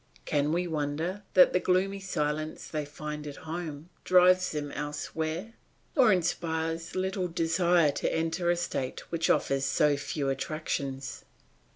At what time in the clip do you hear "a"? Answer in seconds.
8.49-8.55